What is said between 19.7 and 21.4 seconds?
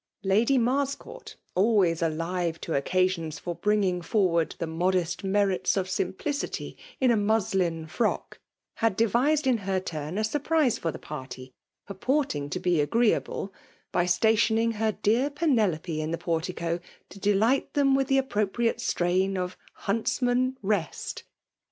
Huntsman, rest